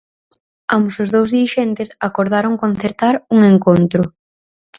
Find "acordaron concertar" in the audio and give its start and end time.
2.07-3.15